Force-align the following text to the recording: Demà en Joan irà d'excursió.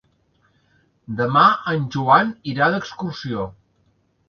Demà 1.19 1.43
en 1.75 1.85
Joan 1.97 2.33
irà 2.55 2.73
d'excursió. 2.79 3.49